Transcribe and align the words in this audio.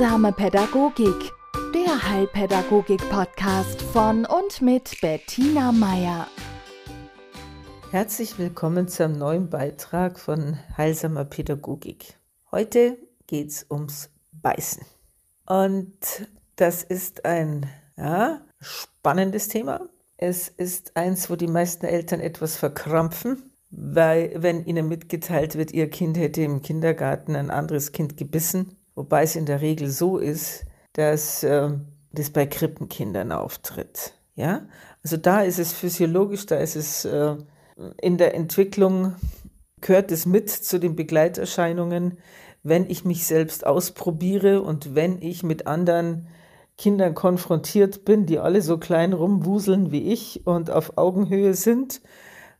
Heilsame 0.00 0.32
Pädagogik, 0.32 1.30
der 1.74 2.08
Heilpädagogik-Podcast 2.10 3.82
von 3.82 4.24
und 4.24 4.62
mit 4.62 4.98
Bettina 5.02 5.72
Meier. 5.72 6.26
Herzlich 7.90 8.38
willkommen 8.38 8.88
zu 8.88 9.04
einem 9.04 9.18
neuen 9.18 9.50
Beitrag 9.50 10.18
von 10.18 10.58
Heilsamer 10.78 11.26
Pädagogik. 11.26 12.14
Heute 12.50 12.96
geht 13.26 13.50
es 13.50 13.66
ums 13.70 14.08
Beißen. 14.32 14.86
Und 15.44 15.92
das 16.56 16.82
ist 16.82 17.26
ein 17.26 17.66
ja, 17.98 18.40
spannendes 18.58 19.48
Thema. 19.48 19.82
Es 20.16 20.48
ist 20.48 20.96
eins, 20.96 21.28
wo 21.28 21.36
die 21.36 21.46
meisten 21.46 21.84
Eltern 21.84 22.20
etwas 22.20 22.56
verkrampfen, 22.56 23.52
weil 23.70 24.32
wenn 24.34 24.64
ihnen 24.64 24.88
mitgeteilt 24.88 25.56
wird, 25.56 25.72
ihr 25.72 25.90
Kind 25.90 26.16
hätte 26.16 26.40
im 26.40 26.62
Kindergarten 26.62 27.36
ein 27.36 27.50
anderes 27.50 27.92
Kind 27.92 28.16
gebissen, 28.16 28.78
wobei 29.00 29.22
es 29.22 29.34
in 29.34 29.46
der 29.46 29.62
Regel 29.62 29.88
so 29.88 30.18
ist, 30.18 30.66
dass 30.92 31.42
äh, 31.42 31.70
das 32.12 32.28
bei 32.28 32.44
Krippenkindern 32.44 33.32
auftritt. 33.32 34.12
Ja, 34.34 34.66
also 35.02 35.16
da 35.16 35.40
ist 35.40 35.58
es 35.58 35.72
physiologisch, 35.72 36.44
da 36.44 36.56
ist 36.56 36.76
es 36.76 37.06
äh, 37.06 37.36
in 38.02 38.18
der 38.18 38.34
Entwicklung 38.34 39.14
gehört 39.80 40.12
es 40.12 40.26
mit 40.26 40.50
zu 40.50 40.78
den 40.78 40.96
Begleiterscheinungen, 40.96 42.18
wenn 42.62 42.90
ich 42.90 43.06
mich 43.06 43.24
selbst 43.24 43.66
ausprobiere 43.66 44.60
und 44.60 44.94
wenn 44.94 45.22
ich 45.22 45.42
mit 45.42 45.66
anderen 45.66 46.26
Kindern 46.76 47.14
konfrontiert 47.14 48.04
bin, 48.04 48.26
die 48.26 48.38
alle 48.38 48.60
so 48.60 48.76
klein 48.76 49.14
rumwuseln 49.14 49.92
wie 49.92 50.12
ich 50.12 50.46
und 50.46 50.70
auf 50.70 50.98
Augenhöhe 50.98 51.54
sind 51.54 52.02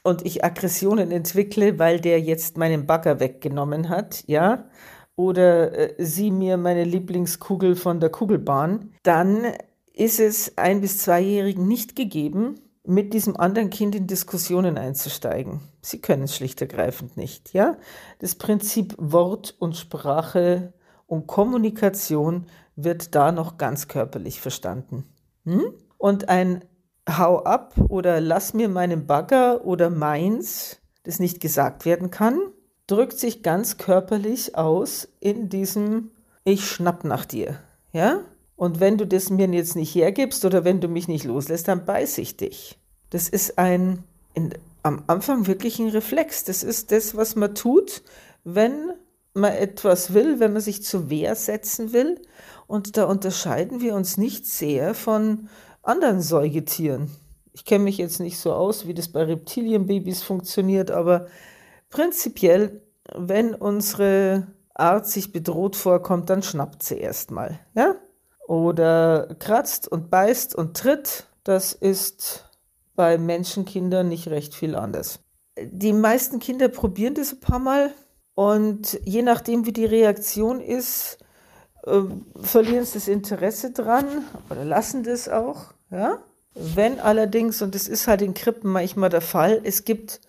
und 0.03 0.25
ich 0.25 0.43
Aggressionen 0.43 1.11
entwickle, 1.11 1.79
weil 1.79 2.01
der 2.01 2.19
jetzt 2.19 2.57
meinen 2.57 2.87
Bagger 2.87 3.21
weggenommen 3.21 3.91
hat, 3.91 4.25
ja, 4.27 4.71
oder 5.21 5.73
äh, 5.99 6.05
sie 6.05 6.31
mir 6.31 6.57
meine 6.57 6.85
Lieblingskugel 6.85 7.77
von 7.77 8.01
der 8.01 8.11
Kugelbahn, 8.11 8.93
dann 9.03 9.45
ist 9.93 10.19
es 10.19 10.57
ein- 10.57 10.81
bis 10.81 10.99
zweijährigen 10.99 11.69
nicht 11.69 11.95
gegeben, 11.95 12.55
mit 12.85 13.13
diesem 13.13 13.37
anderen 13.37 13.69
Kind 13.69 13.95
in 13.95 14.07
Diskussionen 14.07 14.79
einzusteigen. 14.79 15.61
Sie 15.83 16.01
können 16.01 16.23
es 16.23 16.35
schlicht 16.35 16.61
ergreifend 16.63 17.17
nicht, 17.17 17.53
ja? 17.53 17.77
Das 18.21 18.35
Prinzip 18.35 18.95
Wort 18.97 19.55
und 19.59 19.77
Sprache 19.77 20.73
und 21.07 21.27
Kommunikation 21.27 22.47
wird 22.77 23.15
da 23.15 23.33
noch 23.33 23.59
ganz 23.59 23.87
körperlich 23.89 24.41
verstanden. 24.41 25.05
Hm? 25.45 25.75
Und 25.99 26.31
ein 26.31 26.65
hau 27.09 27.43
ab 27.43 27.75
oder 27.89 28.21
lass 28.21 28.55
mir 28.55 28.69
meinen 28.69 29.07
Bagger 29.07 29.67
oder 29.67 29.91
meins, 29.91 30.81
das 31.03 31.19
nicht 31.19 31.41
gesagt 31.41 31.85
werden 31.85 32.11
kann, 32.11 32.39
drückt 32.91 33.19
sich 33.19 33.43
ganz 33.43 33.77
körperlich 33.77 34.57
aus 34.57 35.09
in 35.21 35.49
diesem 35.49 36.11
ich 36.45 36.65
schnapp 36.65 37.05
nach 37.05 37.25
dir, 37.25 37.61
ja? 37.93 38.21
Und 38.57 38.81
wenn 38.81 38.99
du 38.99 39.07
das 39.07 39.31
mir 39.31 39.49
jetzt 39.49 39.77
nicht 39.77 39.95
hergibst 39.95 40.45
oder 40.45 40.65
wenn 40.65 40.81
du 40.81 40.89
mich 40.89 41.09
nicht 41.09 41.25
loslässt, 41.25 41.69
dann 41.69 41.87
beiß 41.87 42.19
ich 42.19 42.37
dich. 42.37 42.79
Das 43.09 43.29
ist 43.29 43.59
ein 43.59 44.05
in, 44.35 44.53
am 44.83 45.05
Anfang 45.07 45.47
wirklich 45.47 45.79
ein 45.79 45.89
Reflex. 45.89 46.45
Das 46.45 46.63
ist 46.63 46.93
das, 46.93 47.17
was 47.17 47.37
man 47.37 47.55
tut, 47.55 48.03
wenn 48.45 48.93
man 49.33 49.53
etwas 49.53 50.13
will, 50.13 50.41
wenn 50.41 50.53
man 50.53 50.63
sich 50.63 50.83
zur 50.83 51.09
Wehr 51.09 51.35
setzen 51.37 51.93
will. 51.93 52.21
Und 52.67 52.97
da 52.97 53.05
unterscheiden 53.05 53.81
wir 53.81 53.95
uns 53.95 54.17
nicht 54.17 54.47
sehr 54.47 54.95
von 54.95 55.49
anderen 55.83 56.21
Säugetieren. 56.21 57.11
Ich 57.53 57.65
kenne 57.65 57.85
mich 57.85 57.99
jetzt 57.99 58.21
nicht 58.21 58.39
so 58.39 58.53
aus, 58.53 58.87
wie 58.87 58.95
das 58.95 59.09
bei 59.09 59.25
Reptilienbabys 59.25 60.23
funktioniert, 60.23 60.91
aber 60.91 61.27
prinzipiell, 61.91 62.83
wenn 63.15 63.55
unsere 63.55 64.47
Art 64.75 65.07
sich 65.07 65.33
bedroht 65.33 65.77
vorkommt, 65.77 66.31
dann 66.31 66.43
schnappt 66.43 66.83
sie 66.83 66.99
erstmal, 66.99 67.61
ja? 67.75 67.97
Oder 68.47 69.37
kratzt 69.39 69.87
und 69.87 70.11
beißt 70.11 70.55
und 70.55 70.77
tritt. 70.77 71.27
Das 71.45 71.73
ist 71.73 72.51
bei 72.97 73.19
Menschenkindern 73.19 74.09
nicht 74.09 74.29
recht 74.29 74.55
viel 74.55 74.75
anders. 74.75 75.21
Die 75.61 75.93
meisten 75.93 76.39
Kinder 76.39 76.69
probieren 76.69 77.15
das 77.15 77.33
ein 77.33 77.41
paar 77.41 77.59
Mal 77.59 77.93
und 78.35 78.99
je 79.05 79.23
nachdem, 79.23 79.67
wie 79.67 79.73
die 79.73 79.85
Reaktion 79.85 80.61
ist, 80.61 81.19
äh, 81.85 82.01
verlieren 82.41 82.85
sie 82.85 82.95
das 82.95 83.09
Interesse 83.09 83.71
dran 83.71 84.07
oder 84.49 84.65
lassen 84.65 85.03
das 85.03 85.29
auch. 85.29 85.75
Ja? 85.91 86.19
Wenn 86.55 86.99
allerdings, 87.01 87.63
und 87.63 87.75
das 87.75 87.89
ist 87.89 88.07
halt 88.07 88.23
in 88.23 88.35
Krippen 88.35 88.71
manchmal 88.71 89.11
der 89.11 89.21
Fall, 89.21 89.61
es 89.63 89.85
gibt, 89.85 90.21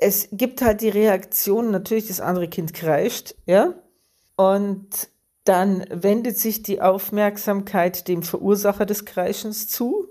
es 0.00 0.28
gibt 0.32 0.62
halt 0.62 0.80
die 0.80 0.88
Reaktion, 0.88 1.70
natürlich 1.70 2.08
das 2.08 2.20
andere 2.20 2.48
Kind 2.48 2.72
kreischt, 2.72 3.34
ja, 3.46 3.74
und 4.36 5.08
dann 5.44 5.84
wendet 5.90 6.38
sich 6.38 6.62
die 6.62 6.80
Aufmerksamkeit 6.80 8.08
dem 8.08 8.22
Verursacher 8.22 8.86
des 8.86 9.04
Kreischens 9.04 9.68
zu 9.68 10.08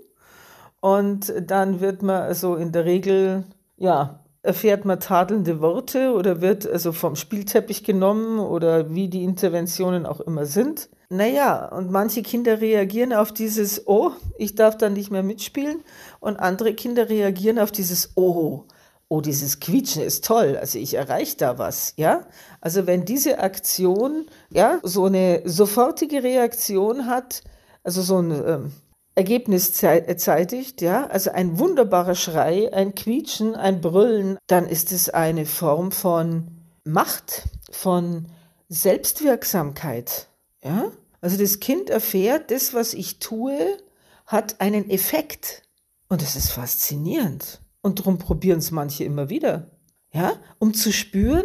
und 0.80 1.32
dann 1.40 1.80
wird 1.80 2.02
man 2.02 2.22
also 2.22 2.54
in 2.54 2.72
der 2.72 2.84
Regel, 2.84 3.44
ja, 3.76 4.20
erfährt 4.42 4.84
man 4.84 5.00
tadelnde 5.00 5.60
Worte 5.60 6.14
oder 6.14 6.40
wird 6.40 6.66
also 6.66 6.92
vom 6.92 7.16
Spielteppich 7.16 7.84
genommen 7.84 8.38
oder 8.38 8.94
wie 8.94 9.08
die 9.08 9.24
Interventionen 9.24 10.06
auch 10.06 10.20
immer 10.20 10.46
sind. 10.46 10.88
Naja, 11.10 11.66
und 11.66 11.90
manche 11.90 12.22
Kinder 12.22 12.60
reagieren 12.60 13.12
auf 13.12 13.32
dieses 13.32 13.86
Oh, 13.86 14.12
ich 14.38 14.54
darf 14.54 14.78
dann 14.78 14.94
nicht 14.94 15.10
mehr 15.10 15.24
mitspielen 15.24 15.82
und 16.20 16.38
andere 16.38 16.74
Kinder 16.74 17.08
reagieren 17.08 17.58
auf 17.58 17.72
dieses 17.72 18.12
Oh, 18.14 18.64
oh, 19.10 19.20
dieses 19.20 19.58
Quietschen 19.58 20.02
ist 20.02 20.24
toll, 20.24 20.56
also 20.56 20.78
ich 20.78 20.94
erreiche 20.94 21.36
da 21.36 21.58
was, 21.58 21.94
ja? 21.96 22.28
Also 22.60 22.86
wenn 22.86 23.04
diese 23.04 23.40
Aktion, 23.40 24.26
ja, 24.50 24.78
so 24.84 25.06
eine 25.06 25.42
sofortige 25.44 26.22
Reaktion 26.22 27.06
hat, 27.06 27.42
also 27.82 28.02
so 28.02 28.20
ein 28.20 28.30
ähm, 28.30 28.72
Ergebnis 29.16 29.72
zeitigt, 29.72 30.80
ja, 30.80 31.08
also 31.08 31.32
ein 31.32 31.58
wunderbarer 31.58 32.14
Schrei, 32.14 32.72
ein 32.72 32.94
Quietschen, 32.94 33.56
ein 33.56 33.80
Brüllen, 33.80 34.38
dann 34.46 34.66
ist 34.66 34.92
es 34.92 35.10
eine 35.10 35.44
Form 35.44 35.90
von 35.90 36.46
Macht, 36.84 37.42
von 37.72 38.28
Selbstwirksamkeit, 38.68 40.28
ja. 40.62 40.92
Also 41.20 41.36
das 41.36 41.58
Kind 41.58 41.90
erfährt, 41.90 42.52
das, 42.52 42.74
was 42.74 42.94
ich 42.94 43.18
tue, 43.18 43.76
hat 44.24 44.60
einen 44.60 44.88
Effekt. 44.88 45.62
Und 46.08 46.22
das 46.22 46.36
ist 46.36 46.50
faszinierend. 46.50 47.60
Und 47.82 47.98
darum 47.98 48.18
probieren 48.18 48.58
es 48.58 48.70
manche 48.70 49.04
immer 49.04 49.30
wieder. 49.30 49.70
Ja, 50.12 50.32
um 50.58 50.74
zu 50.74 50.92
spüren, 50.92 51.44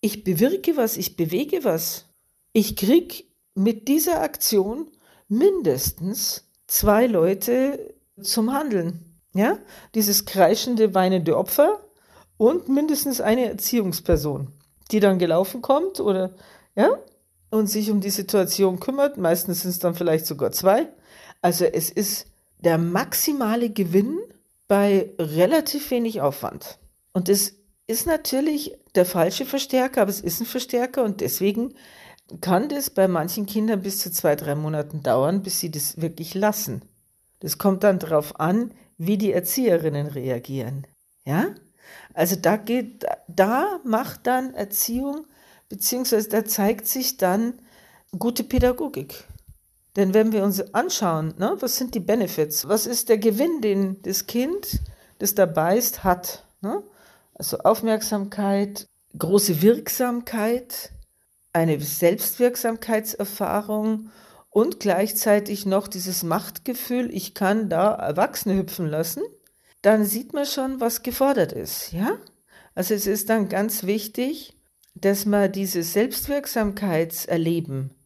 ich 0.00 0.24
bewirke 0.24 0.76
was, 0.76 0.96
ich 0.96 1.16
bewege 1.16 1.64
was. 1.64 2.06
Ich 2.52 2.76
krieg 2.76 3.30
mit 3.54 3.88
dieser 3.88 4.22
Aktion 4.22 4.90
mindestens 5.28 6.48
zwei 6.66 7.06
Leute 7.06 7.94
zum 8.20 8.52
Handeln. 8.52 9.04
Ja, 9.34 9.58
dieses 9.94 10.24
kreischende, 10.24 10.94
weinende 10.94 11.36
Opfer 11.36 11.80
und 12.36 12.68
mindestens 12.68 13.20
eine 13.20 13.48
Erziehungsperson, 13.50 14.48
die 14.90 14.98
dann 14.98 15.20
gelaufen 15.20 15.62
kommt 15.62 16.00
oder, 16.00 16.34
ja, 16.74 16.98
und 17.50 17.68
sich 17.68 17.90
um 17.90 18.00
die 18.00 18.10
Situation 18.10 18.80
kümmert. 18.80 19.18
Meistens 19.18 19.62
sind 19.62 19.70
es 19.70 19.78
dann 19.78 19.94
vielleicht 19.94 20.26
sogar 20.26 20.50
zwei. 20.50 20.88
Also 21.42 21.64
es 21.64 21.90
ist 21.90 22.26
der 22.58 22.78
maximale 22.78 23.70
Gewinn 23.70 24.18
bei 24.70 25.12
relativ 25.18 25.90
wenig 25.90 26.20
Aufwand. 26.20 26.78
Und 27.12 27.28
es 27.28 27.56
ist 27.88 28.06
natürlich 28.06 28.78
der 28.94 29.04
falsche 29.04 29.44
Verstärker, 29.44 30.02
aber 30.02 30.10
es 30.10 30.20
ist 30.20 30.38
ein 30.38 30.46
Verstärker 30.46 31.02
und 31.02 31.20
deswegen 31.20 31.74
kann 32.40 32.68
das 32.68 32.88
bei 32.88 33.08
manchen 33.08 33.46
Kindern 33.46 33.82
bis 33.82 33.98
zu 33.98 34.12
zwei, 34.12 34.36
drei 34.36 34.54
Monaten 34.54 35.02
dauern, 35.02 35.42
bis 35.42 35.58
sie 35.58 35.72
das 35.72 36.00
wirklich 36.00 36.34
lassen. 36.34 36.82
Das 37.40 37.58
kommt 37.58 37.82
dann 37.82 37.98
darauf 37.98 38.38
an, 38.38 38.72
wie 38.96 39.18
die 39.18 39.32
Erzieherinnen 39.32 40.06
reagieren. 40.06 40.86
Ja? 41.24 41.46
Also 42.14 42.36
da 42.36 42.56
geht, 42.56 43.04
da 43.26 43.80
macht 43.82 44.28
dann 44.28 44.54
Erziehung 44.54 45.26
beziehungsweise 45.68 46.28
da 46.28 46.44
zeigt 46.44 46.86
sich 46.86 47.16
dann 47.16 47.54
gute 48.16 48.44
Pädagogik. 48.44 49.24
Denn 50.00 50.14
wenn 50.14 50.32
wir 50.32 50.42
uns 50.44 50.62
anschauen, 50.72 51.34
ne, 51.36 51.56
was 51.60 51.76
sind 51.76 51.94
die 51.94 52.00
Benefits, 52.00 52.66
was 52.66 52.86
ist 52.86 53.10
der 53.10 53.18
Gewinn, 53.18 53.60
den 53.60 54.00
das 54.00 54.26
Kind, 54.26 54.80
das 55.18 55.34
da 55.34 55.44
beißt, 55.44 56.04
hat. 56.04 56.46
Ne? 56.62 56.82
Also 57.34 57.58
Aufmerksamkeit, 57.58 58.86
große 59.18 59.60
Wirksamkeit, 59.60 60.92
eine 61.52 61.78
Selbstwirksamkeitserfahrung 61.78 64.08
und 64.48 64.80
gleichzeitig 64.80 65.66
noch 65.66 65.86
dieses 65.86 66.22
Machtgefühl, 66.22 67.14
ich 67.14 67.34
kann 67.34 67.68
da 67.68 67.92
Erwachsene 67.92 68.56
hüpfen 68.56 68.86
lassen, 68.86 69.20
dann 69.82 70.06
sieht 70.06 70.32
man 70.32 70.46
schon, 70.46 70.80
was 70.80 71.02
gefordert 71.02 71.52
ist. 71.52 71.92
Ja? 71.92 72.16
Also 72.74 72.94
es 72.94 73.06
ist 73.06 73.28
dann 73.28 73.50
ganz 73.50 73.82
wichtig, 73.82 74.56
dass 74.94 75.26
man 75.26 75.52
dieses 75.52 75.92
Selbstwirksamkeitserleben 75.92 77.99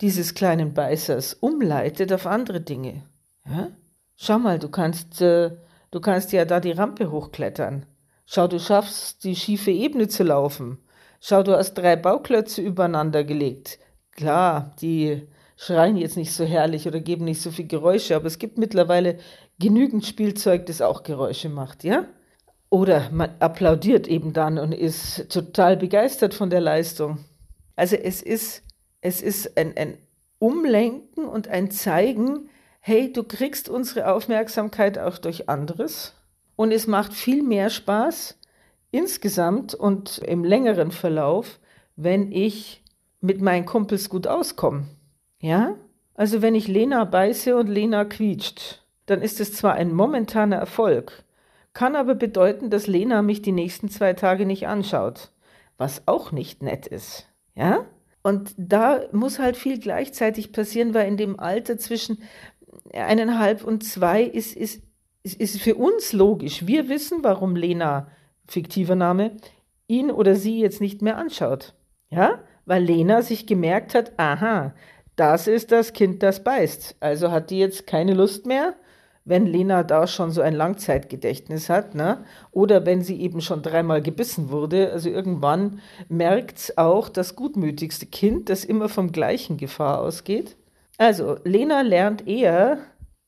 dieses 0.00 0.34
kleinen 0.34 0.74
Beißers 0.74 1.34
umleitet 1.34 2.12
auf 2.12 2.26
andere 2.26 2.60
Dinge. 2.60 3.04
Ja? 3.48 3.68
Schau 4.16 4.38
mal, 4.38 4.58
du 4.58 4.68
kannst, 4.68 5.20
äh, 5.20 5.50
du 5.90 6.00
kannst 6.00 6.32
ja 6.32 6.44
da 6.44 6.60
die 6.60 6.72
Rampe 6.72 7.10
hochklettern. 7.10 7.86
Schau, 8.26 8.48
du 8.48 8.58
schaffst 8.58 9.24
die 9.24 9.36
schiefe 9.36 9.70
Ebene 9.70 10.08
zu 10.08 10.24
laufen. 10.24 10.78
Schau, 11.20 11.42
du 11.42 11.56
hast 11.56 11.74
drei 11.74 11.96
Bauklötze 11.96 12.60
übereinander 12.60 13.24
gelegt. 13.24 13.78
Klar, 14.12 14.74
die 14.80 15.26
schreien 15.56 15.96
jetzt 15.96 16.16
nicht 16.16 16.32
so 16.32 16.44
herrlich 16.44 16.86
oder 16.86 17.00
geben 17.00 17.24
nicht 17.24 17.40
so 17.40 17.50
viel 17.50 17.66
Geräusche, 17.66 18.16
aber 18.16 18.26
es 18.26 18.38
gibt 18.38 18.58
mittlerweile 18.58 19.18
genügend 19.58 20.04
Spielzeug, 20.04 20.66
das 20.66 20.82
auch 20.82 21.02
Geräusche 21.02 21.48
macht, 21.48 21.84
ja? 21.84 22.04
Oder 22.68 23.10
man 23.10 23.30
applaudiert 23.38 24.08
eben 24.08 24.32
dann 24.32 24.58
und 24.58 24.72
ist 24.72 25.30
total 25.30 25.76
begeistert 25.76 26.34
von 26.34 26.50
der 26.50 26.60
Leistung. 26.60 27.24
Also 27.76 27.96
es 27.96 28.22
ist, 28.22 28.62
es 29.06 29.22
ist 29.22 29.56
ein, 29.56 29.76
ein 29.76 29.98
Umlenken 30.40 31.26
und 31.26 31.46
ein 31.46 31.70
Zeigen, 31.70 32.50
hey, 32.80 33.12
du 33.12 33.22
kriegst 33.22 33.68
unsere 33.68 34.12
Aufmerksamkeit 34.12 34.98
auch 34.98 35.18
durch 35.18 35.48
anderes. 35.48 36.14
Und 36.56 36.72
es 36.72 36.88
macht 36.88 37.14
viel 37.14 37.44
mehr 37.44 37.70
Spaß 37.70 38.36
insgesamt 38.90 39.74
und 39.74 40.18
im 40.18 40.42
längeren 40.42 40.90
Verlauf, 40.90 41.60
wenn 41.94 42.32
ich 42.32 42.82
mit 43.20 43.40
meinen 43.40 43.64
Kumpels 43.64 44.08
gut 44.08 44.26
auskomme. 44.26 44.86
Ja? 45.40 45.76
Also 46.14 46.42
wenn 46.42 46.56
ich 46.56 46.66
Lena 46.66 47.04
beiße 47.04 47.56
und 47.56 47.68
Lena 47.68 48.04
quietscht, 48.04 48.84
dann 49.06 49.22
ist 49.22 49.38
es 49.38 49.54
zwar 49.54 49.74
ein 49.74 49.94
momentaner 49.94 50.56
Erfolg, 50.56 51.22
kann 51.74 51.94
aber 51.94 52.16
bedeuten, 52.16 52.70
dass 52.70 52.88
Lena 52.88 53.22
mich 53.22 53.40
die 53.40 53.52
nächsten 53.52 53.88
zwei 53.88 54.14
Tage 54.14 54.46
nicht 54.46 54.66
anschaut, 54.66 55.30
was 55.76 56.02
auch 56.06 56.32
nicht 56.32 56.62
nett 56.62 56.88
ist. 56.88 57.28
Ja? 57.54 57.86
Und 58.26 58.54
da 58.56 59.02
muss 59.12 59.38
halt 59.38 59.56
viel 59.56 59.78
gleichzeitig 59.78 60.50
passieren, 60.50 60.94
weil 60.94 61.06
in 61.06 61.16
dem 61.16 61.38
Alter 61.38 61.78
zwischen 61.78 62.24
eineinhalb 62.92 63.62
und 63.62 63.84
zwei 63.84 64.24
ist, 64.24 64.56
ist, 64.56 64.82
ist 65.22 65.60
für 65.60 65.76
uns 65.76 66.12
logisch. 66.12 66.66
Wir 66.66 66.88
wissen, 66.88 67.22
warum 67.22 67.54
Lena, 67.54 68.08
fiktiver 68.48 68.96
Name, 68.96 69.36
ihn 69.86 70.10
oder 70.10 70.34
sie 70.34 70.58
jetzt 70.58 70.80
nicht 70.80 71.02
mehr 71.02 71.18
anschaut. 71.18 71.74
Ja? 72.10 72.40
Weil 72.64 72.82
Lena 72.82 73.22
sich 73.22 73.46
gemerkt 73.46 73.94
hat, 73.94 74.18
aha, 74.18 74.74
das 75.14 75.46
ist 75.46 75.70
das 75.70 75.92
Kind, 75.92 76.24
das 76.24 76.42
beißt. 76.42 76.96
Also 76.98 77.30
hat 77.30 77.50
die 77.50 77.60
jetzt 77.60 77.86
keine 77.86 78.14
Lust 78.14 78.44
mehr, 78.44 78.74
wenn 79.26 79.44
Lena 79.44 79.82
da 79.82 80.06
schon 80.06 80.30
so 80.30 80.40
ein 80.40 80.54
Langzeitgedächtnis 80.54 81.68
hat, 81.68 81.96
ne? 81.96 82.24
oder 82.52 82.86
wenn 82.86 83.02
sie 83.02 83.20
eben 83.20 83.40
schon 83.40 83.60
dreimal 83.60 84.00
gebissen 84.00 84.50
wurde. 84.50 84.92
Also 84.92 85.10
irgendwann 85.10 85.80
merkt 86.08 86.78
auch 86.78 87.08
das 87.08 87.34
gutmütigste 87.34 88.06
Kind, 88.06 88.48
das 88.48 88.64
immer 88.64 88.88
vom 88.88 89.10
gleichen 89.10 89.56
Gefahr 89.56 90.00
ausgeht. 90.00 90.56
Also 90.96 91.38
Lena 91.42 91.82
lernt 91.82 92.26
eher, 92.26 92.78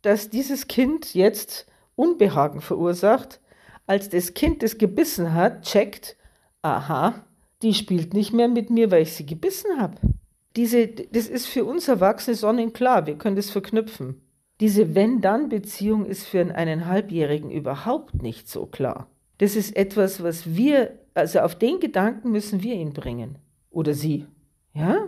dass 0.03 0.31
dieses 0.31 0.69
Kind 0.69 1.15
jetzt 1.15 1.67
Unbehagen 1.97 2.61
verursacht, 2.61 3.41
als 3.89 4.09
das 4.09 4.35
Kind, 4.35 4.63
das 4.63 4.79
gebissen 4.79 5.35
hat, 5.35 5.63
checkt, 5.63 6.17
aha, 6.63 7.25
die 7.63 7.75
spielt 7.75 8.15
nicht 8.15 8.33
mehr 8.33 8.49
mit 8.49 8.71
mir, 8.71 8.93
weil 8.93 9.03
ich 9.03 9.15
sie 9.15 9.27
gebissen 9.27 9.81
habe. 9.81 9.97
Diese, 10.55 10.87
das 10.87 11.27
ist 11.27 11.47
für 11.47 11.65
uns 11.65 11.89
Erwachsene 11.89 12.37
sonnenklar, 12.37 13.07
wir 13.07 13.17
können 13.19 13.37
das 13.37 13.51
verknüpfen. 13.51 14.23
Diese 14.61 14.95
Wenn-Dann-Beziehung 14.95 16.05
ist 16.07 16.27
für 16.27 16.55
einen 16.55 16.87
Halbjährigen 16.87 17.51
überhaupt 17.51 18.23
nicht 18.23 18.49
so 18.49 18.67
klar. 18.67 19.09
Das 19.39 19.55
ist 19.55 19.77
etwas, 19.77 20.23
was 20.23 20.57
wir, 20.57 20.99
also 21.15 21.41
auf 21.41 21.55
den 21.55 21.79
Gedanken 21.79 22.33
müssen 22.33 22.63
wir 22.63 22.75
ihn 22.75 22.93
bringen. 22.93 23.39
Oder 23.71 23.95
sie. 23.95 24.27
Ja? 24.75 25.07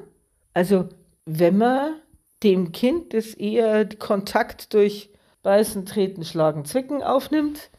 Also, 0.55 0.89
wenn 1.25 1.59
man 1.59 1.95
dem 2.43 2.73
Kind, 2.73 3.13
das 3.13 3.35
eher 3.35 3.87
Kontakt 3.87 4.73
durch 4.73 5.11
Beißen, 5.43 5.85
Treten, 5.87 6.25
Schlagen, 6.25 6.65
Zwicken 6.65 7.03
aufnimmt, 7.03 7.71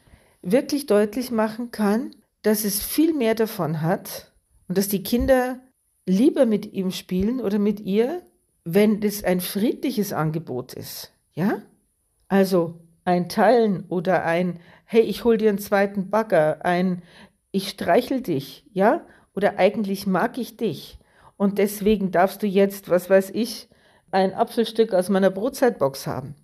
wirklich 0.41 0.87
deutlich 0.87 1.31
machen 1.31 1.71
kann, 1.71 2.15
dass 2.41 2.65
es 2.65 2.83
viel 2.83 3.13
mehr 3.13 3.35
davon 3.35 3.81
hat 3.81 4.31
und 4.67 4.77
dass 4.77 4.87
die 4.87 5.03
Kinder 5.03 5.59
lieber 6.05 6.45
mit 6.45 6.73
ihm 6.73 6.91
spielen 6.91 7.39
oder 7.39 7.59
mit 7.59 7.79
ihr, 7.79 8.23
wenn 8.63 8.99
das 8.99 9.23
ein 9.23 9.39
friedliches 9.41 10.13
Angebot 10.13 10.73
ist. 10.73 11.11
Ja? 11.33 11.61
Also 12.27 12.79
ein 13.05 13.29
Teilen 13.29 13.85
oder 13.87 14.25
ein 14.25 14.59
Hey, 14.85 15.01
ich 15.01 15.23
hol 15.23 15.37
dir 15.37 15.49
einen 15.49 15.59
zweiten 15.59 16.09
Bagger, 16.09 16.65
ein 16.65 17.01
Ich 17.51 17.69
streichel 17.69 18.21
dich, 18.21 18.65
ja? 18.73 19.05
Oder 19.33 19.57
eigentlich 19.57 20.05
mag 20.05 20.37
ich 20.37 20.57
dich 20.57 20.99
und 21.41 21.57
deswegen 21.57 22.11
darfst 22.11 22.43
du 22.43 22.45
jetzt, 22.45 22.89
was 22.89 23.09
weiß 23.09 23.31
ich, 23.31 23.67
ein 24.11 24.31
Apfelstück 24.33 24.93
aus 24.93 25.09
meiner 25.09 25.31
Brotzeitbox 25.31 26.05
haben. 26.05 26.35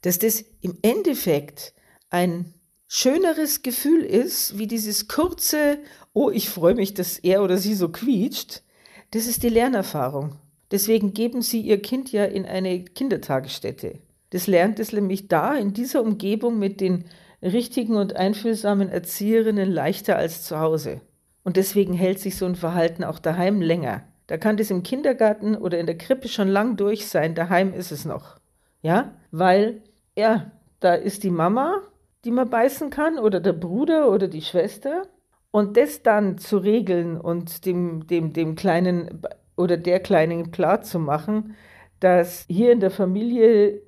Dass 0.00 0.18
das 0.18 0.44
im 0.60 0.76
Endeffekt 0.82 1.74
ein 2.10 2.52
schöneres 2.88 3.62
Gefühl 3.62 4.02
ist, 4.02 4.58
wie 4.58 4.66
dieses 4.66 5.06
kurze, 5.06 5.78
oh, 6.12 6.28
ich 6.28 6.50
freue 6.50 6.74
mich, 6.74 6.92
dass 6.92 7.18
er 7.18 7.44
oder 7.44 7.56
sie 7.56 7.74
so 7.74 7.88
quietscht, 7.88 8.64
das 9.12 9.28
ist 9.28 9.44
die 9.44 9.48
Lernerfahrung. 9.48 10.34
Deswegen 10.72 11.14
geben 11.14 11.42
sie 11.42 11.60
ihr 11.60 11.80
Kind 11.80 12.10
ja 12.10 12.24
in 12.24 12.44
eine 12.44 12.82
Kindertagesstätte. 12.82 14.00
Das 14.32 14.46
lernt 14.46 14.78
es 14.78 14.94
nämlich 14.94 15.28
da, 15.28 15.54
in 15.54 15.74
dieser 15.74 16.02
Umgebung 16.02 16.58
mit 16.58 16.80
den 16.80 17.04
richtigen 17.42 17.96
und 17.96 18.16
einfühlsamen 18.16 18.88
Erzieherinnen 18.88 19.70
leichter 19.70 20.16
als 20.16 20.42
zu 20.42 20.58
Hause. 20.58 21.02
Und 21.44 21.58
deswegen 21.58 21.92
hält 21.92 22.18
sich 22.18 22.36
so 22.36 22.46
ein 22.46 22.54
Verhalten 22.54 23.04
auch 23.04 23.18
daheim 23.18 23.60
länger. 23.60 24.04
Da 24.28 24.38
kann 24.38 24.56
das 24.56 24.70
im 24.70 24.82
Kindergarten 24.82 25.54
oder 25.54 25.78
in 25.78 25.84
der 25.84 25.98
Krippe 25.98 26.28
schon 26.28 26.48
lang 26.48 26.78
durch 26.78 27.08
sein, 27.08 27.34
daheim 27.34 27.74
ist 27.74 27.92
es 27.92 28.06
noch. 28.06 28.38
Ja, 28.80 29.12
weil, 29.32 29.82
ja, 30.16 30.50
da 30.80 30.94
ist 30.94 31.24
die 31.24 31.30
Mama, 31.30 31.82
die 32.24 32.30
man 32.30 32.48
beißen 32.48 32.88
kann, 32.88 33.18
oder 33.18 33.38
der 33.38 33.52
Bruder 33.52 34.10
oder 34.10 34.28
die 34.28 34.40
Schwester. 34.40 35.02
Und 35.50 35.76
das 35.76 36.02
dann 36.02 36.38
zu 36.38 36.56
regeln 36.56 37.20
und 37.20 37.66
dem, 37.66 38.06
dem, 38.06 38.32
dem 38.32 38.54
Kleinen 38.54 39.20
oder 39.58 39.76
der 39.76 40.00
Kleinen 40.00 40.52
klar 40.52 40.80
zu 40.80 40.98
machen, 40.98 41.54
dass 42.00 42.46
hier 42.48 42.72
in 42.72 42.80
der 42.80 42.90
Familie 42.90 43.82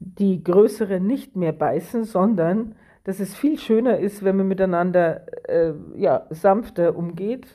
die 0.00 0.42
Größeren 0.42 1.06
nicht 1.06 1.36
mehr 1.36 1.52
beißen, 1.52 2.04
sondern 2.04 2.74
dass 3.04 3.20
es 3.20 3.34
viel 3.34 3.58
schöner 3.58 3.98
ist, 3.98 4.24
wenn 4.24 4.36
man 4.36 4.48
miteinander 4.48 5.26
äh, 5.48 5.72
ja, 5.96 6.26
sanfter 6.30 6.96
umgeht. 6.96 7.46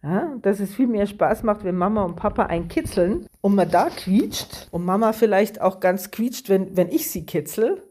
Ja, 0.00 0.36
dass 0.42 0.60
es 0.60 0.76
viel 0.76 0.86
mehr 0.86 1.06
Spaß 1.06 1.42
macht, 1.42 1.64
wenn 1.64 1.74
Mama 1.74 2.04
und 2.04 2.14
Papa 2.14 2.44
einen 2.44 2.68
kitzeln 2.68 3.26
und 3.40 3.56
man 3.56 3.68
da 3.68 3.88
quietscht 3.88 4.68
und 4.70 4.84
Mama 4.84 5.12
vielleicht 5.12 5.60
auch 5.60 5.80
ganz 5.80 6.12
quietscht, 6.12 6.48
wenn, 6.48 6.76
wenn 6.76 6.88
ich 6.88 7.10
sie 7.10 7.26
kitzel. 7.26 7.82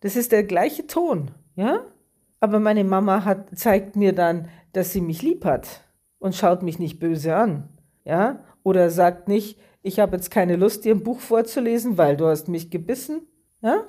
Das 0.00 0.16
ist 0.16 0.32
der 0.32 0.44
gleiche 0.44 0.86
Ton, 0.86 1.30
ja? 1.54 1.80
Aber 2.40 2.58
meine 2.58 2.84
Mama 2.84 3.26
hat, 3.26 3.48
zeigt 3.54 3.96
mir 3.96 4.14
dann, 4.14 4.48
dass 4.72 4.92
sie 4.92 5.02
mich 5.02 5.20
lieb 5.20 5.44
hat 5.44 5.82
und 6.18 6.34
schaut 6.34 6.62
mich 6.62 6.78
nicht 6.78 6.98
böse 6.98 7.36
an, 7.36 7.68
ja? 8.04 8.40
Oder 8.62 8.88
sagt 8.88 9.28
nicht, 9.28 9.60
ich 9.82 10.00
habe 10.00 10.16
jetzt 10.16 10.30
keine 10.30 10.56
Lust, 10.56 10.86
dir 10.86 10.94
ein 10.94 11.02
Buch 11.02 11.20
vorzulesen, 11.20 11.98
weil 11.98 12.16
du 12.16 12.26
hast 12.26 12.48
mich 12.48 12.70
gebissen, 12.70 13.26
ja? 13.62 13.86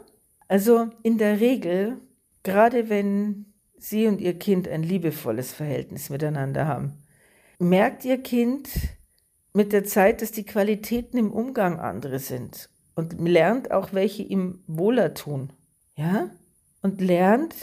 Also 0.47 0.89
in 1.01 1.17
der 1.17 1.39
Regel, 1.39 1.97
gerade 2.43 2.89
wenn 2.89 3.45
Sie 3.77 4.07
und 4.07 4.21
Ihr 4.21 4.37
Kind 4.37 4.67
ein 4.67 4.83
liebevolles 4.83 5.51
Verhältnis 5.51 6.09
miteinander 6.09 6.67
haben, 6.67 6.93
merkt 7.59 8.05
Ihr 8.05 8.21
Kind 8.21 8.69
mit 9.53 9.73
der 9.73 9.83
Zeit, 9.83 10.21
dass 10.21 10.31
die 10.31 10.45
Qualitäten 10.45 11.17
im 11.17 11.31
Umgang 11.31 11.79
andere 11.79 12.19
sind 12.19 12.69
und 12.95 13.19
lernt 13.19 13.71
auch, 13.71 13.93
welche 13.93 14.23
ihm 14.23 14.63
wohler 14.67 15.13
tun. 15.13 15.51
Ja? 15.95 16.29
Und 16.81 17.01
lernt 17.01 17.55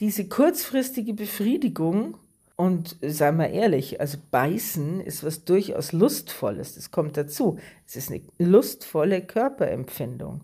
diese 0.00 0.28
kurzfristige 0.28 1.14
Befriedigung 1.14 2.16
und 2.56 2.96
seien 3.02 3.36
wir 3.36 3.50
ehrlich, 3.50 4.00
also 4.00 4.18
beißen 4.30 5.00
ist 5.00 5.24
was 5.24 5.44
durchaus 5.44 5.92
Lustvolles, 5.92 6.74
das 6.74 6.90
kommt 6.90 7.16
dazu. 7.16 7.58
Es 7.86 7.96
ist 7.96 8.10
eine 8.10 8.22
lustvolle 8.38 9.22
Körperempfindung. 9.22 10.42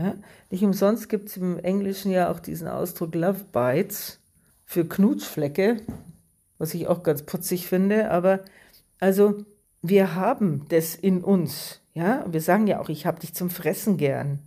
Ja? 0.00 0.14
Nicht 0.48 0.64
umsonst 0.64 1.08
gibt 1.08 1.28
es 1.28 1.36
im 1.36 1.58
Englischen 1.58 2.10
ja 2.10 2.30
auch 2.30 2.40
diesen 2.40 2.68
Ausdruck 2.68 3.14
Love 3.14 3.44
Bites 3.52 4.18
für 4.64 4.86
Knutschflecke, 4.86 5.76
was 6.58 6.72
ich 6.72 6.86
auch 6.86 7.02
ganz 7.02 7.22
putzig 7.22 7.66
finde. 7.66 8.10
Aber 8.10 8.40
also 8.98 9.44
wir 9.82 10.14
haben 10.14 10.64
das 10.70 10.94
in 10.94 11.22
uns. 11.22 11.80
Ja, 11.92 12.24
wir 12.30 12.40
sagen 12.40 12.66
ja 12.66 12.80
auch, 12.80 12.88
ich 12.88 13.04
habe 13.04 13.20
dich 13.20 13.34
zum 13.34 13.50
Fressen 13.50 13.98
gern. 13.98 14.38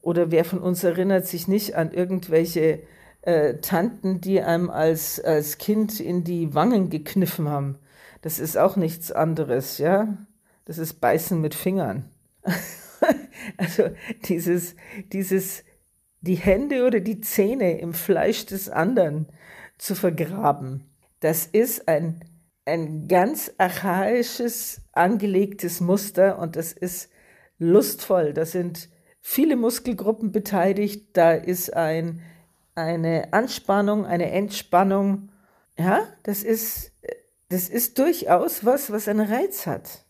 Oder 0.00 0.30
wer 0.30 0.44
von 0.44 0.60
uns 0.60 0.82
erinnert 0.82 1.26
sich 1.26 1.46
nicht 1.46 1.74
an 1.74 1.92
irgendwelche 1.92 2.80
äh, 3.20 3.54
Tanten, 3.58 4.20
die 4.20 4.40
einem 4.40 4.70
als, 4.70 5.20
als 5.20 5.58
Kind 5.58 6.00
in 6.00 6.24
die 6.24 6.54
Wangen 6.54 6.88
gekniffen 6.88 7.48
haben? 7.48 7.76
Das 8.22 8.38
ist 8.38 8.56
auch 8.56 8.76
nichts 8.76 9.12
anderes, 9.12 9.78
ja. 9.78 10.16
Das 10.64 10.78
ist 10.78 11.00
Beißen 11.00 11.40
mit 11.40 11.54
Fingern. 11.54 12.06
Also 13.56 13.90
dieses, 14.24 14.76
dieses, 15.12 15.64
die 16.20 16.36
Hände 16.36 16.86
oder 16.86 17.00
die 17.00 17.20
Zähne 17.20 17.78
im 17.78 17.94
Fleisch 17.94 18.46
des 18.46 18.68
anderen 18.68 19.26
zu 19.78 19.94
vergraben, 19.94 20.90
das 21.20 21.46
ist 21.46 21.88
ein, 21.88 22.24
ein 22.64 23.08
ganz 23.08 23.52
archaisches, 23.58 24.82
angelegtes 24.92 25.80
Muster 25.80 26.38
und 26.38 26.56
das 26.56 26.72
ist 26.72 27.10
lustvoll. 27.58 28.32
Da 28.32 28.44
sind 28.44 28.88
viele 29.20 29.56
Muskelgruppen 29.56 30.32
beteiligt, 30.32 31.16
da 31.16 31.32
ist 31.32 31.74
ein, 31.74 32.20
eine 32.74 33.32
Anspannung, 33.32 34.04
eine 34.04 34.30
Entspannung. 34.30 35.30
Ja, 35.78 36.06
das 36.24 36.42
ist, 36.42 36.92
das 37.48 37.68
ist 37.68 37.98
durchaus 37.98 38.64
was, 38.64 38.90
was 38.90 39.08
einen 39.08 39.26
Reiz 39.26 39.66
hat. 39.66 40.04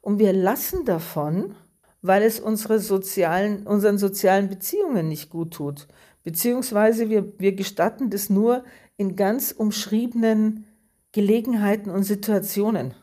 Und 0.00 0.18
wir 0.18 0.32
lassen 0.32 0.84
davon, 0.84 1.54
weil 2.02 2.22
es 2.22 2.40
unsere 2.40 2.80
sozialen, 2.80 3.66
unseren 3.66 3.96
sozialen 3.96 4.48
Beziehungen 4.48 5.08
nicht 5.08 5.30
gut 5.30 5.54
tut. 5.54 5.86
Beziehungsweise 6.24 7.08
wir, 7.08 7.32
wir 7.38 7.52
gestatten 7.52 8.10
das 8.10 8.28
nur 8.28 8.64
in 8.96 9.16
ganz 9.16 9.52
umschriebenen 9.52 10.66
Gelegenheiten 11.12 11.90
und 11.90 12.02
Situationen. 12.02 12.94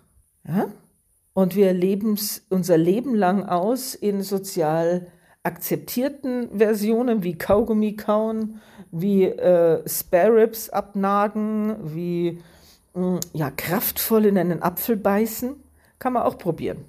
Ja? 0.48 0.68
Und 1.34 1.56
wir 1.56 1.74
leben 1.74 2.18
unser 2.50 2.77
Leben 2.77 3.15
lang 3.15 3.44
aus 3.44 3.96
in 3.96 4.22
sozial 4.22 5.08
akzeptierten 5.44 6.58
Versionen 6.58 7.24
wie 7.24 7.38
Kaugummi 7.38 7.96
kauen, 7.96 8.60
wie 8.91 9.25
äh, 9.25 9.88
Spare 9.88 10.36
Ribs 10.36 10.70
abnagen, 10.70 11.77
wie 11.96 12.41
mh, 12.94 13.01
hm, 13.01 13.20
ja, 13.34 13.51
kraftvoll 13.51 14.25
in 14.25 14.38
einen 14.38 14.62
Apfel 14.62 14.98
beißen. 14.98 15.56
Kann 15.98 16.13
man 16.13 16.24
auch 16.24 16.38
probieren. 16.38 16.86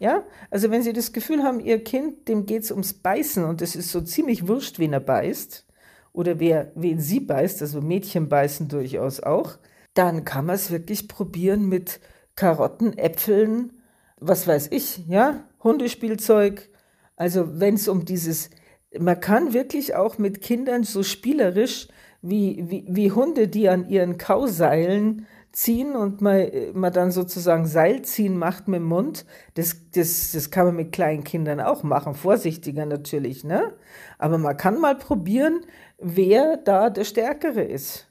Ja, 0.00 0.24
also 0.50 0.70
wenn 0.70 0.82
Sie 0.82 0.92
das 0.92 1.12
Gefühl 1.12 1.42
haben, 1.42 1.60
Ihr 1.60 1.82
Kind, 1.82 2.28
dem 2.28 2.46
geht 2.46 2.62
es 2.62 2.70
ums 2.70 2.92
Beißen 2.94 3.44
und 3.44 3.62
es 3.62 3.74
ist 3.74 3.90
so 3.90 4.00
ziemlich 4.00 4.46
wurscht, 4.46 4.78
wen 4.78 4.92
er 4.92 5.00
beißt 5.00 5.66
oder 6.12 6.40
wer, 6.40 6.72
wen 6.74 7.00
sie 7.00 7.20
beißt, 7.20 7.62
also 7.62 7.80
Mädchen 7.80 8.28
beißen 8.28 8.68
durchaus 8.68 9.20
auch, 9.20 9.58
dann 9.94 10.24
kann 10.24 10.46
man 10.46 10.56
es 10.56 10.70
wirklich 10.70 11.08
probieren 11.08 11.68
mit 11.68 12.00
Karotten, 12.34 12.96
Äpfeln, 12.96 13.72
was 14.18 14.46
weiß 14.46 14.68
ich, 14.72 15.06
ja, 15.08 15.44
Hundespielzeug. 15.62 16.70
Also 17.16 17.60
wenn 17.60 17.74
es 17.74 17.88
um 17.88 18.04
dieses, 18.04 18.50
man 18.98 19.20
kann 19.20 19.52
wirklich 19.52 19.94
auch 19.94 20.18
mit 20.18 20.40
Kindern 20.40 20.84
so 20.84 21.02
spielerisch 21.02 21.88
wie, 22.22 22.64
wie, 22.68 22.84
wie 22.88 23.12
Hunde, 23.12 23.48
die 23.48 23.68
an 23.68 23.88
ihren 23.88 24.18
Kauseilen 24.18 25.26
ziehen 25.52 25.96
und 25.96 26.20
man, 26.20 26.48
man 26.74 26.92
dann 26.92 27.10
sozusagen 27.10 27.66
Seilziehen 27.66 28.36
macht 28.36 28.68
mit 28.68 28.80
dem 28.80 28.86
Mund, 28.86 29.26
das, 29.54 29.76
das, 29.92 30.32
das 30.32 30.50
kann 30.50 30.66
man 30.66 30.76
mit 30.76 30.92
kleinen 30.92 31.24
Kindern 31.24 31.60
auch 31.60 31.82
machen, 31.82 32.14
vorsichtiger 32.14 32.86
natürlich, 32.86 33.44
ne? 33.44 33.74
Aber 34.18 34.38
man 34.38 34.56
kann 34.56 34.80
mal 34.80 34.96
probieren, 34.96 35.60
wer 35.98 36.56
da 36.56 36.90
der 36.90 37.04
Stärkere 37.04 37.62
ist. 37.62 38.08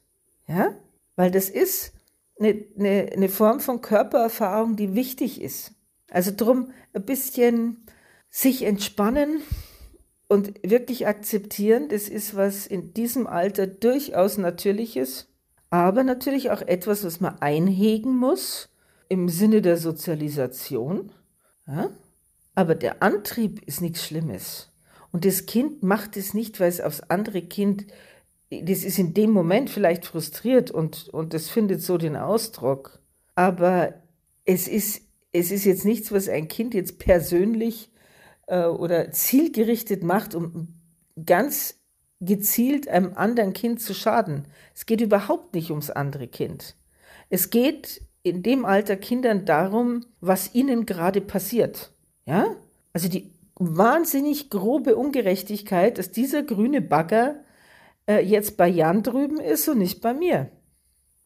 Ja? 0.48 0.76
Weil 1.16 1.32
das 1.32 1.50
ist 1.50 1.94
eine, 2.40 2.66
eine, 2.78 3.10
eine 3.14 3.30
Form 3.30 3.60
von 3.60 3.82
Körpererfahrung, 3.82 4.76
die 4.76 4.96
wichtig 4.96 5.42
ist. 5.42 5.74
Also 6.10 6.32
drum 6.36 6.72
ein 6.94 7.06
bisschen 7.06 7.86
sich 8.30 8.64
entspannen 8.64 9.42
und 10.28 10.54
wirklich 10.64 11.08
akzeptieren, 11.08 11.90
das 11.90 12.10
ist 12.10 12.36
was 12.36 12.68
in 12.68 12.94
diesem 12.94 13.28
Alter 13.28 13.68
durchaus 13.68 14.38
Natürliches, 14.38 15.28
aber 15.70 16.04
natürlich 16.04 16.52
auch 16.52 16.62
etwas, 16.62 17.04
was 17.04 17.20
man 17.20 17.40
einhegen 17.40 18.16
muss 18.16 18.70
im 19.10 19.30
Sinne 19.30 19.62
der 19.62 19.78
Sozialisation. 19.78 21.12
Ja? 21.68 21.90
Aber 22.56 22.76
der 22.76 23.04
Antrieb 23.04 23.62
ist 23.68 23.82
nichts 23.82 24.04
Schlimmes. 24.04 24.72
Und 25.12 25.26
das 25.26 25.46
Kind 25.46 25.84
macht 25.84 26.18
es 26.18 26.34
nicht, 26.34 26.60
weil 26.60 26.70
es 26.70 26.82
aufs 26.82 27.02
andere 27.02 27.42
Kind, 27.42 27.86
das 28.50 28.84
ist 28.84 29.00
in 29.00 29.14
dem 29.14 29.32
Moment 29.32 29.70
vielleicht 29.70 30.06
frustriert 30.06 30.72
und, 30.72 31.10
und 31.10 31.34
das 31.34 31.50
findet 31.50 31.82
so 31.82 31.98
den 31.98 32.16
Ausdruck. 32.16 33.00
Aber 33.36 33.94
es 34.46 34.68
ist, 34.68 35.02
es 35.32 35.52
ist 35.52 35.66
jetzt 35.66 35.86
nichts, 35.86 36.12
was 36.12 36.30
ein 36.30 36.48
Kind 36.48 36.74
jetzt 36.74 37.00
persönlich 37.00 37.92
äh, 38.48 38.66
oder 38.66 39.12
zielgerichtet 39.12 40.04
macht, 40.04 40.34
um 40.34 40.80
ganz 41.26 41.77
gezielt 42.20 42.88
einem 42.88 43.14
anderen 43.16 43.54
Kind 43.54 43.82
zu 43.82 43.94
schaden. 43.94 44.46
Es 44.76 44.86
geht 44.86 45.02
überhaupt 45.02 45.54
nicht 45.54 45.70
ums 45.70 45.90
andere 45.90 46.28
Kind. 46.28 46.76
Es 47.30 47.50
geht 47.50 48.02
in 48.24 48.44
dem 48.44 48.66
Alter 48.66 48.96
Kindern 48.96 49.46
darum, 49.46 50.06
was 50.20 50.54
ihnen 50.56 50.86
gerade 50.86 51.22
passiert. 51.22 51.92
Ja? 52.26 52.56
Also 52.94 53.10
die 53.10 53.32
wahnsinnig 53.56 54.50
grobe 54.50 54.96
Ungerechtigkeit, 54.96 55.98
dass 55.98 56.12
dieser 56.12 56.44
grüne 56.44 56.82
Bagger 56.82 57.44
äh, 58.08 58.24
jetzt 58.24 58.58
bei 58.58 58.68
Jan 58.68 59.04
drüben 59.04 59.40
ist 59.40 59.68
und 59.68 59.80
nicht 59.80 60.02
bei 60.02 60.14
mir. 60.14 60.50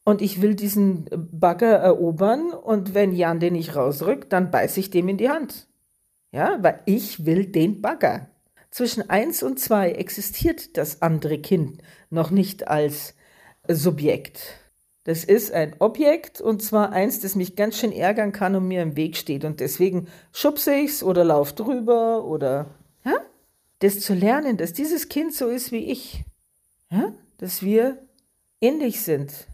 Und 0.04 0.22
ich 0.22 0.42
will 0.42 0.56
diesen 0.56 1.06
Bagger 1.32 1.74
erobern 1.74 2.52
und 2.52 2.94
wenn 2.94 3.14
Jan 3.14 3.40
den 3.40 3.54
nicht 3.54 3.76
rausrückt, 3.76 4.34
dann 4.34 4.50
beiße 4.50 4.80
ich 4.80 4.90
dem 4.90 5.08
in 5.10 5.18
die 5.18 5.30
Hand. 5.30 5.68
Ja, 6.32 6.58
weil 6.62 6.82
ich 6.86 7.26
will 7.26 7.46
den 7.46 7.82
Bagger. 7.82 8.31
Zwischen 8.72 9.10
eins 9.10 9.44
und 9.44 9.60
zwei 9.60 9.92
existiert 9.92 10.78
das 10.78 11.02
andere 11.02 11.40
Kind 11.40 11.82
noch 12.10 12.32
nicht 12.32 12.70
als 12.70 13.14
Subjekt. 13.68 14.62
Das 15.04 15.24
ist 15.26 15.52
ein 15.52 15.76
Objekt 15.80 16.40
und 16.40 16.62
zwar 16.62 16.92
eins, 16.92 17.20
das 17.20 17.36
mich 17.36 17.56
ganz 17.56 17.78
schön 17.78 17.92
ärgern 17.92 18.32
kann 18.32 18.56
und 18.56 18.68
mir 18.68 18.82
im 18.82 18.96
Weg 18.96 19.18
steht. 19.18 19.44
Und 19.44 19.60
deswegen 19.60 20.08
schubse 20.32 20.74
ich's 20.76 21.04
oder 21.04 21.24
lauf 21.26 21.54
drüber 21.54 22.24
oder 22.24 22.68
ja? 23.04 23.16
das 23.80 24.00
zu 24.00 24.14
lernen, 24.14 24.58
dass 24.58 24.74
dieses 24.74 25.10
Kind 25.10 25.34
so 25.34 25.48
ist 25.48 25.72
wie 25.72 25.92
ich. 25.92 26.24
Ja? 26.90 27.14
Dass 27.38 27.64
wir 27.64 27.98
ähnlich 28.62 29.02
sind. 29.02 29.48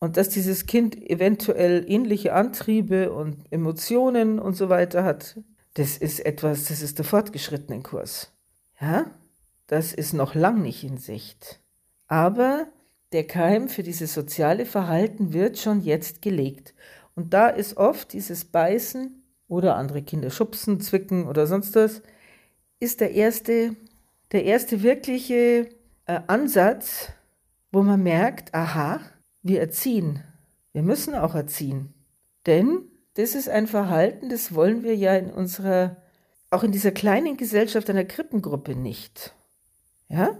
Und 0.00 0.16
dass 0.16 0.30
dieses 0.30 0.66
Kind 0.66 0.96
eventuell 0.96 1.84
ähnliche 1.88 2.34
Antriebe 2.34 3.12
und 3.12 3.44
Emotionen 3.50 4.38
und 4.38 4.54
so 4.54 4.68
weiter 4.68 5.04
hat, 5.04 5.38
das 5.74 5.96
ist 5.96 6.20
etwas, 6.26 6.64
das 6.64 6.82
ist 6.82 6.98
der 6.98 7.04
fortgeschrittene 7.04 7.80
Kurs. 7.82 8.33
Ja? 8.80 9.06
Das 9.66 9.92
ist 9.92 10.12
noch 10.12 10.34
lang 10.34 10.62
nicht 10.62 10.84
in 10.84 10.98
Sicht. 10.98 11.60
Aber 12.06 12.66
der 13.12 13.26
Keim 13.26 13.68
für 13.68 13.82
dieses 13.82 14.12
soziale 14.12 14.66
Verhalten 14.66 15.32
wird 15.32 15.58
schon 15.58 15.80
jetzt 15.80 16.20
gelegt. 16.20 16.74
Und 17.14 17.32
da 17.32 17.48
ist 17.48 17.76
oft 17.76 18.12
dieses 18.12 18.44
Beißen 18.44 19.22
oder 19.48 19.76
andere 19.76 20.02
Kinder 20.02 20.30
schubsen, 20.30 20.80
zwicken 20.80 21.28
oder 21.28 21.46
sonst 21.46 21.74
was, 21.76 22.02
ist 22.80 23.00
der 23.00 23.12
erste, 23.12 23.76
der 24.32 24.44
erste 24.44 24.82
wirkliche 24.82 25.68
äh, 26.06 26.20
Ansatz, 26.26 27.12
wo 27.72 27.82
man 27.82 28.02
merkt, 28.02 28.54
aha, 28.54 29.00
wir 29.42 29.60
erziehen. 29.60 30.22
Wir 30.72 30.82
müssen 30.82 31.14
auch 31.14 31.34
erziehen. 31.34 31.94
Denn 32.46 32.82
das 33.14 33.34
ist 33.34 33.48
ein 33.48 33.66
Verhalten, 33.66 34.28
das 34.28 34.54
wollen 34.54 34.82
wir 34.82 34.96
ja 34.96 35.14
in 35.16 35.30
unserer, 35.30 35.96
auch 36.54 36.62
in 36.62 36.72
dieser 36.72 36.92
kleinen 36.92 37.36
Gesellschaft 37.36 37.90
einer 37.90 38.04
Krippengruppe 38.04 38.74
nicht. 38.74 39.34
Ja? 40.08 40.36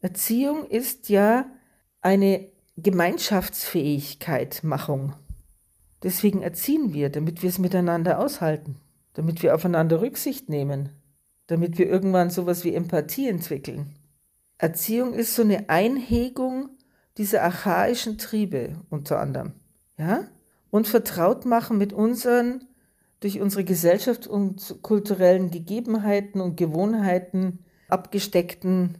Erziehung 0.00 0.66
ist 0.66 1.08
ja 1.08 1.46
eine 2.00 2.48
Gemeinschaftsfähigkeit 2.76 4.64
Machung. 4.64 5.14
Deswegen 6.02 6.42
erziehen 6.42 6.94
wir, 6.94 7.10
damit 7.10 7.42
wir 7.42 7.50
es 7.50 7.58
miteinander 7.58 8.18
aushalten, 8.18 8.76
damit 9.12 9.42
wir 9.42 9.54
aufeinander 9.54 10.00
Rücksicht 10.00 10.48
nehmen, 10.48 10.88
damit 11.46 11.76
wir 11.76 11.88
irgendwann 11.88 12.30
sowas 12.30 12.64
wie 12.64 12.74
Empathie 12.74 13.28
entwickeln. 13.28 13.94
Erziehung 14.56 15.14
ist 15.14 15.34
so 15.34 15.42
eine 15.42 15.68
Einhegung 15.68 16.70
dieser 17.18 17.42
archaischen 17.42 18.18
Triebe 18.18 18.80
unter 18.88 19.20
anderem, 19.20 19.52
ja? 19.98 20.24
Und 20.70 20.86
vertraut 20.86 21.44
machen 21.44 21.78
mit 21.78 21.92
unseren 21.92 22.64
durch 23.20 23.40
unsere 23.40 23.64
Gesellschaft 23.64 24.26
und 24.26 24.78
kulturellen 24.82 25.50
Gegebenheiten 25.50 26.40
und 26.40 26.56
Gewohnheiten 26.56 27.60
abgesteckten 27.88 28.98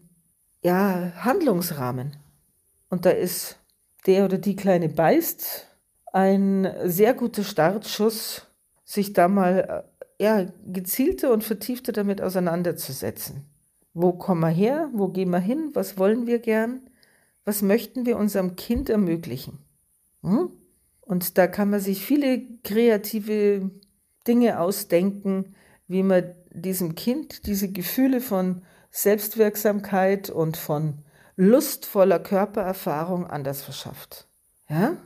ja, 0.62 1.12
Handlungsrahmen. 1.16 2.16
Und 2.90 3.06
da 3.06 3.10
ist 3.10 3.58
der 4.06 4.24
oder 4.24 4.38
die 4.38 4.56
Kleine 4.56 4.88
beißt 4.88 5.66
ein 6.12 6.68
sehr 6.84 7.14
guter 7.14 7.44
Startschuss, 7.44 8.46
sich 8.84 9.12
da 9.12 9.28
mal 9.28 9.84
äh, 10.18 10.24
ja, 10.24 10.46
gezielter 10.66 11.32
und 11.32 11.44
vertiefter 11.44 11.92
damit 11.92 12.20
auseinanderzusetzen. 12.20 13.46
Wo 13.94 14.12
kommen 14.12 14.40
wir 14.40 14.48
her? 14.48 14.90
Wo 14.92 15.08
gehen 15.08 15.30
wir 15.30 15.38
hin? 15.38 15.70
Was 15.74 15.98
wollen 15.98 16.26
wir 16.26 16.40
gern? 16.40 16.80
Was 17.44 17.62
möchten 17.62 18.06
wir 18.06 18.18
unserem 18.18 18.56
Kind 18.56 18.90
ermöglichen? 18.90 19.58
Hm? 20.22 20.50
Und 21.00 21.38
da 21.38 21.46
kann 21.46 21.70
man 21.70 21.80
sich 21.80 22.04
viele 22.04 22.42
kreative 22.62 23.70
Dinge 24.26 24.60
ausdenken, 24.60 25.54
wie 25.88 26.02
man 26.02 26.34
diesem 26.50 26.94
Kind 26.94 27.46
diese 27.46 27.70
Gefühle 27.70 28.20
von 28.20 28.62
Selbstwirksamkeit 28.90 30.30
und 30.30 30.56
von 30.56 31.02
lustvoller 31.36 32.18
Körpererfahrung 32.18 33.26
anders 33.26 33.62
verschafft. 33.62 34.28
Ja? 34.68 34.96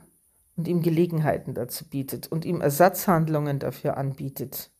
Und 0.57 0.67
ihm 0.67 0.81
Gelegenheiten 0.81 1.53
dazu 1.53 1.87
bietet 1.87 2.27
und 2.27 2.45
ihm 2.45 2.61
Ersatzhandlungen 2.61 3.59
dafür 3.59 3.97
anbietet. 3.97 4.71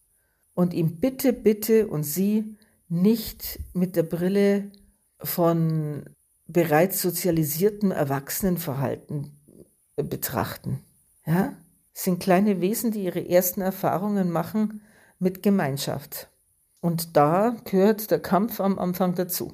Und 0.53 0.73
ihm 0.73 0.99
bitte, 0.99 1.33
bitte 1.33 1.87
und 1.87 2.03
sie 2.03 2.57
nicht 2.87 3.59
mit 3.73 3.95
der 3.95 4.03
Brille 4.03 4.71
von 5.19 6.05
bereits 6.47 7.01
sozialisiertem 7.01 7.91
Erwachsenenverhalten 7.91 9.31
betrachten. 9.95 10.79
Ja? 11.25 11.53
Sind 11.97 12.19
kleine 12.19 12.61
Wesen, 12.61 12.91
die 12.91 13.03
ihre 13.03 13.27
ersten 13.27 13.61
Erfahrungen 13.61 14.29
machen 14.29 14.81
mit 15.17 15.41
Gemeinschaft. 15.41 16.29
Und 16.81 17.17
da 17.17 17.55
gehört 17.63 18.11
der 18.11 18.19
Kampf 18.19 18.59
am 18.59 18.77
Anfang 18.77 19.15
dazu. 19.15 19.53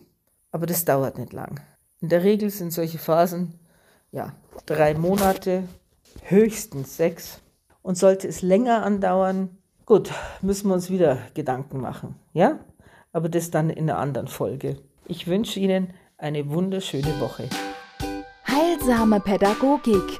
Aber 0.52 0.66
das 0.66 0.84
dauert 0.84 1.18
nicht 1.18 1.32
lang. 1.32 1.62
In 2.02 2.10
der 2.10 2.24
Regel 2.24 2.50
sind 2.50 2.74
solche 2.74 2.98
Phasen 2.98 3.58
ja 4.12 4.34
drei 4.66 4.96
Monate, 4.96 5.64
höchstens 6.24 6.98
sechs. 6.98 7.40
Und 7.82 7.98
sollte 7.98 8.28
es 8.28 8.42
länger 8.42 8.84
andauern, 8.84 9.58
gut, 9.86 10.12
müssen 10.42 10.68
wir 10.68 10.74
uns 10.74 10.90
wieder 10.90 11.20
Gedanken 11.34 11.80
machen. 11.80 12.16
Ja? 12.34 12.60
aber 13.14 13.30
das 13.30 13.52
dann 13.52 13.70
in 13.70 13.90
einer 13.90 14.00
anderen 14.00 14.28
Folge. 14.28 14.78
Ich 15.06 15.28
wünsche 15.28 15.60
Ihnen 15.60 15.94
eine 16.18 16.50
wunderschöne 16.50 17.20
Woche. 17.20 17.50
Heilsame 18.48 19.20
Pädagogik, 19.20 20.20